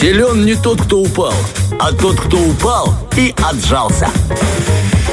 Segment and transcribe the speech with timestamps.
[0.00, 1.34] Силен не тот, кто упал,
[1.78, 4.08] а тот, кто упал и отжался.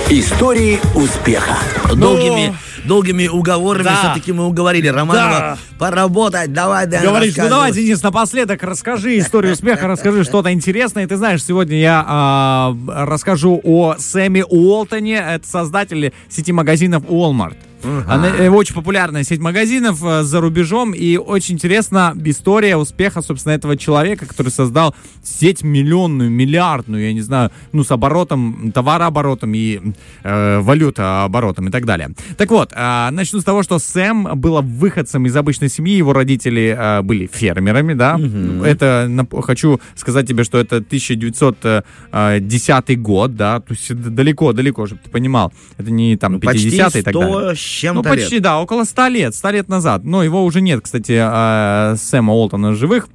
[0.10, 1.58] Истории успеха.
[1.94, 2.56] Долгими,
[2.86, 3.96] долгими уговорами Да.
[4.00, 5.58] все-таки мы уговорили Романова Да.
[5.78, 6.54] поработать.
[6.54, 7.74] Давай, да, Говоришь, ну давай.
[7.74, 11.06] Денис, напоследок расскажи историю успеха, расскажи что-то интересное.
[11.06, 17.58] Ты знаешь, сегодня я а, расскажу о Сэме Уолтоне, это создатель сети магазинов Walmart.
[17.84, 23.54] Она, э, очень популярная сеть магазинов э, за рубежом, и очень интересна история успеха, собственно,
[23.54, 29.80] этого человека, который создал сеть миллионную, миллиардную, я не знаю, ну, с оборотом, товарооборотом и
[30.24, 32.10] э, валютооборотом и так далее.
[32.38, 36.76] Так вот, э, начну с того, что Сэм был выходцем из обычной семьи, его родители
[36.78, 38.20] э, были фермерами, да.
[38.66, 45.02] Это, нап- хочу сказать тебе, что это 1910 год, да, то есть это далеко-далеко, чтобы
[45.04, 45.52] ты понимал.
[45.78, 47.56] Это не там Ну, почти 50 и так 100 далее.
[47.68, 48.44] Чем-то Ну, почти, лет.
[48.44, 50.04] да, около 100 лет, 100 лет назад.
[50.04, 53.08] Но его уже нет, кстати, э, Сэма Уолтона живых.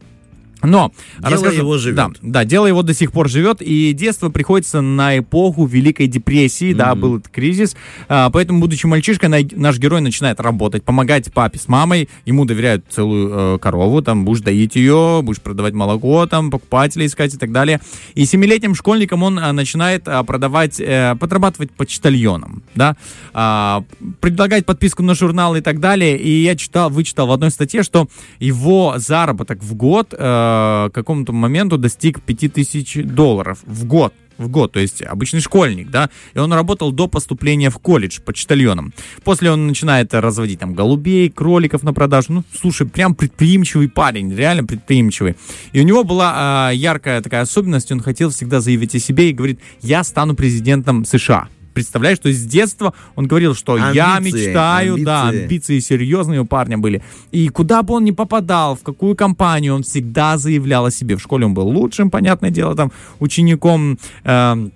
[0.62, 1.96] Но Дело его живет.
[1.96, 6.72] Да, да, дело его до сих пор живет, и детство приходится на эпоху Великой депрессии,
[6.72, 7.76] да, был этот кризис,
[8.08, 12.84] А, поэтому, будучи мальчишкой, на- наш герой начинает работать, помогать папе с мамой, ему доверяют
[12.90, 17.52] целую э, корову, там, будешь доить ее, будешь продавать молоко, там, покупателей искать и так
[17.52, 17.80] далее.
[18.14, 22.96] И семилетним школьником он а, начинает а, продавать, э, подрабатывать почтальоном, да,
[23.32, 23.84] а,
[24.20, 28.08] предлагать подписку на журнал и так далее, и я читал, вычитал в одной статье, что
[28.38, 30.51] его заработок в год э,
[30.90, 36.10] к какому-то моменту достиг 5000 долларов в год в год, то есть обычный школьник, да,
[36.34, 38.92] и он работал до поступления в колледж почтальоном.
[39.24, 42.32] После он начинает разводить там голубей, кроликов на продажу.
[42.32, 45.36] Ну, слушай, прям предприимчивый парень, реально предприимчивый.
[45.72, 49.32] И у него была а, яркая такая особенность, он хотел всегда заявить о себе и
[49.32, 51.48] говорит, я стану президентом США.
[51.72, 55.44] Представляешь, то есть с детства он говорил, что я Амбиции, мечтаю, да, амбиции.
[55.44, 57.02] амбиции серьезные у парня были.
[57.30, 61.16] И куда бы он ни попадал, в какую компанию, он всегда заявлял о себе.
[61.16, 64.72] В школе он был лучшим, понятное дело, там, учеником, эм,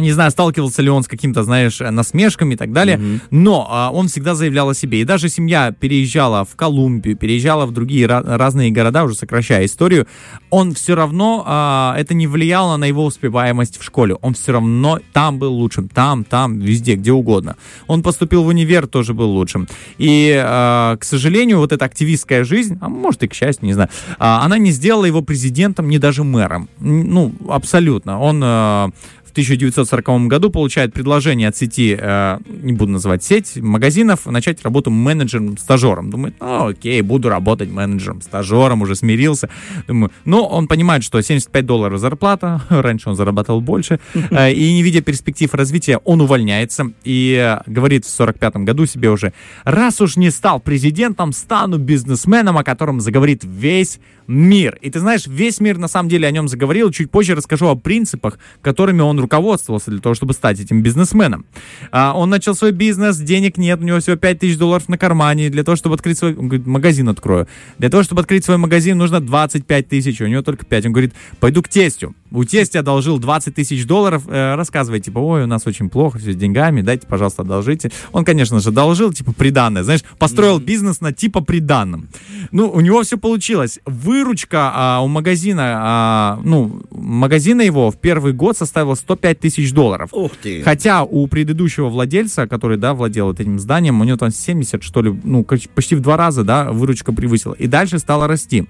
[0.00, 3.00] не знаю, сталкивался ли он с каким-то, знаешь, насмешками и так далее,
[3.30, 5.00] но а, он всегда заявлял о себе.
[5.00, 10.06] И даже семья переезжала в Колумбию, переезжала в другие ра- разные города, уже сокращая историю,
[10.50, 14.14] он все равно, а, это не влияло на его успеваемость в школе.
[14.22, 17.56] Он все равно там был лучшим, там, там, везде, где угодно.
[17.86, 19.66] Он поступил в универ, тоже был лучшим.
[19.98, 23.88] И, а, к сожалению, вот эта активистская жизнь, а может и к счастью, не знаю,
[24.18, 26.68] а, она не сделала его президентом, не даже мэром.
[26.78, 28.20] Ну, абсолютно.
[28.20, 28.90] Он а,
[29.36, 36.08] 1940 году получает предложение от сети, э, не буду называть сеть, магазинов, начать работу менеджером-стажером.
[36.08, 39.50] Думает, ну окей, буду работать менеджером, стажером, уже смирился.
[39.86, 44.82] Думаю, но он понимает, что 75 долларов зарплата, раньше он зарабатывал больше, э, и не
[44.82, 50.16] видя перспектив развития, он увольняется и э, говорит в 45 году себе уже, раз уж
[50.16, 54.78] не стал президентом, стану бизнесменом, о котором заговорит весь мир.
[54.80, 56.90] И ты знаешь, весь мир на самом деле о нем заговорил.
[56.90, 61.44] Чуть позже расскажу о принципах, которыми он руководствовался для того, чтобы стать этим бизнесменом.
[61.90, 65.50] А, он начал свой бизнес, денег нет, у него всего 5 тысяч долларов на кармане.
[65.50, 66.34] Для того, чтобы открыть свой...
[66.34, 67.46] Он говорит, магазин открою.
[67.78, 70.86] Для того, чтобы открыть свой магазин, нужно 25 тысяч, у него только 5.
[70.86, 72.14] Он говорит, пойду к тестю.
[72.36, 76.32] У тестя одолжил 20 тысяч долларов, э, рассказывай, типа, ой, у нас очень плохо все
[76.32, 77.90] с деньгами, дайте, пожалуйста, одолжите.
[78.12, 82.10] Он, конечно же, одолжил, типа, приданное, знаешь, построил бизнес на типа приданном.
[82.52, 83.80] Ну, у него все получилось.
[83.86, 90.10] Выручка а, у магазина, а, ну, магазина его в первый год составила 105 тысяч долларов.
[90.12, 90.62] Ух ты.
[90.62, 95.18] Хотя у предыдущего владельца, который, да, владел этим зданием, у него там 70, что ли,
[95.24, 97.54] ну, почти в два раза, да, выручка превысила.
[97.54, 98.66] И дальше стала расти.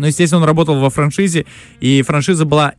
[0.00, 1.44] Но, естественно, он работал во франшизе,
[1.80, 2.74] и франшиза была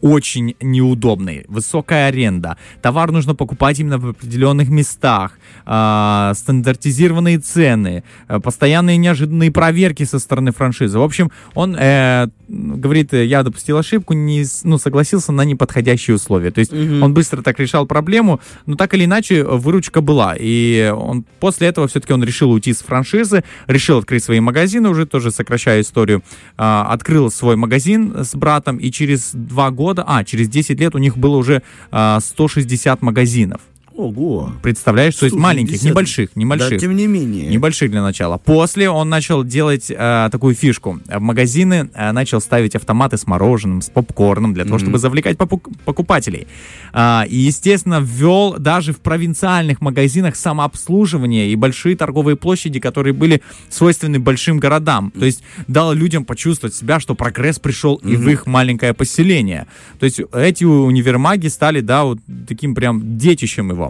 [0.00, 1.44] очень неудобной.
[1.48, 2.56] Высокая аренда.
[2.82, 5.38] Товар нужно покупать именно в определенных местах.
[5.66, 8.04] а, стандартизированные цены.
[8.28, 10.98] а, постоянные неожиданные проверки со стороны франшизы.
[10.98, 16.50] В общем, он э, говорит, я допустил ошибку, не, ну, согласился на неподходящие условия.
[16.50, 20.34] То есть он быстро так решал проблему, но так или иначе выручка была.
[20.38, 25.06] И он, после этого все-таки он решил уйти с франшизы, решил открыть свои магазины, уже
[25.06, 26.22] тоже сокращая историю,
[26.56, 30.98] а, открыл свой магазин с братом, и через два года, а, через 10 лет у
[30.98, 33.60] них было уже а, 160 магазинов.
[33.96, 34.52] Ого.
[34.62, 35.40] Представляешь, то есть 160.
[35.40, 36.80] маленьких, небольших, Да, небольших.
[36.80, 37.46] тем не менее.
[37.46, 38.38] Небольших для начала.
[38.38, 40.98] После он начал делать э, такую фишку.
[41.06, 46.48] В магазины э, начал ставить автоматы с мороженым, с попкорном, для того, чтобы завлекать покупателей.
[46.92, 53.42] А, и, естественно, ввел даже в провинциальных магазинах самообслуживание и большие торговые площади, которые были
[53.68, 55.12] свойственны большим городам.
[55.12, 59.66] То есть дал людям почувствовать себя, что прогресс пришел и в их маленькое поселение.
[60.00, 62.18] То есть эти универмаги стали, да, вот
[62.48, 63.83] таким прям детищем его.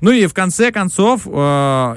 [0.00, 1.30] Ну и в конце концов, э,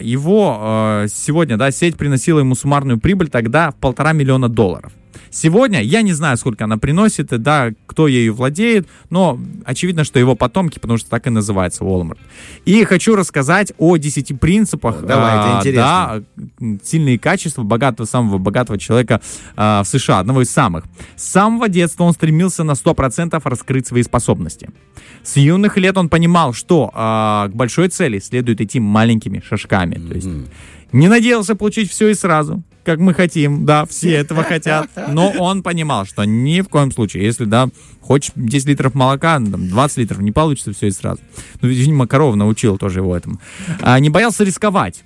[0.02, 4.92] его э, сегодня, да, сеть приносила ему суммарную прибыль тогда в полтора миллиона долларов.
[5.32, 10.36] Сегодня я не знаю, сколько она приносит, да, кто ею владеет, но очевидно, что его
[10.36, 12.18] потомки, потому что так и называется Walmart.
[12.66, 15.04] И хочу рассказать о 10 принципах.
[15.06, 16.24] Давай, это а, интересно.
[16.60, 19.22] Да, сильные качества богатого, самого богатого человека
[19.56, 20.86] а, в США, одного из самых.
[21.16, 24.70] С самого детства он стремился на 100% раскрыть свои способности.
[25.24, 29.96] С юных лет он понимал, что а, к большой цели следует идти маленькими шажками.
[29.96, 30.30] То есть
[30.92, 34.90] не надеялся получить все и сразу, как мы хотим, да, все этого хотят.
[35.10, 37.70] Но он понимал, что ни в коем случае, если, да,
[38.02, 41.22] хочешь 10 литров молока, ну, там, 20 литров, не получится все и сразу.
[41.62, 43.40] Ну, видимо, корова научил тоже его этому.
[43.82, 45.04] А, не боялся рисковать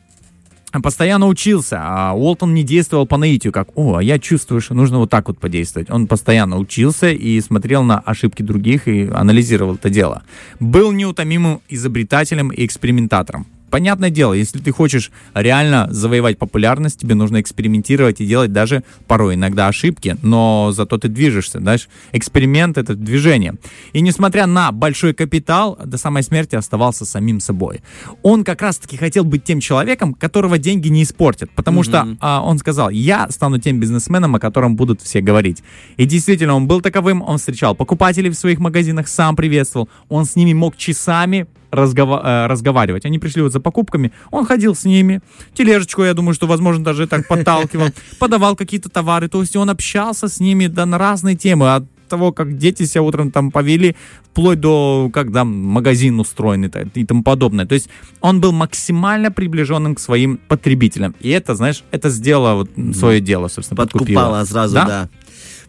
[0.82, 4.98] постоянно учился, а Уолтон не действовал по наитию, как, о, а я чувствую, что нужно
[4.98, 5.92] вот так вот подействовать.
[5.92, 10.24] Он постоянно учился и смотрел на ошибки других и анализировал это дело.
[10.60, 13.46] Был неутомимым изобретателем и экспериментатором.
[13.74, 19.34] Понятное дело, если ты хочешь реально завоевать популярность, тебе нужно экспериментировать и делать даже порой
[19.34, 23.56] иногда ошибки, но зато ты движешься, знаешь, эксперимент— это движение.
[23.94, 27.82] И несмотря на большой капитал, до самой смерти оставался самим собой.
[28.22, 31.84] Он как раз-таки хотел быть тем человеком, которого деньги не испортят, потому mm-hmm.
[31.84, 35.64] что а, он сказал, я стану тем бизнесменом, о котором будут все говорить.
[35.98, 40.36] И действительно, он был таковым, он встречал покупателей в своих магазинах, сам приветствовал, он с
[40.36, 43.06] ними мог часами разгова- э, разговаривать.
[43.06, 45.22] Они пришли вот за покупками, он ходил с ними,
[45.54, 47.88] тележечку, я думаю, что, возможно, даже так подталкивал,
[48.20, 52.32] подавал какие-то товары, то есть он общался с ними да, на разные темы, от того,
[52.32, 53.96] как дети себя утром там повели,
[54.32, 57.66] вплоть до, как там магазин устроен и тому подобное.
[57.66, 57.90] То есть
[58.22, 61.16] он был максимально приближенным к своим потребителям.
[61.22, 64.06] И это, знаешь, это сделало вот свое дело, собственно, подкупало.
[64.06, 64.86] Подкупало сразу, да.
[64.86, 65.10] да.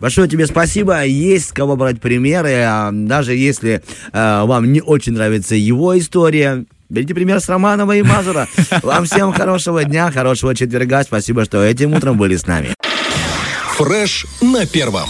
[0.00, 1.05] Большое тебе спасибо.
[1.05, 2.62] Есть с кого брать примеры.
[2.67, 3.82] А, даже если
[4.12, 8.46] э, вам не очень нравится его история, Берите пример с Романова и Мазура.
[8.82, 11.02] Вам всем хорошего дня, хорошего четверга.
[11.02, 12.75] Спасибо, что этим утром были с нами.
[13.76, 15.08] Фреш на первом.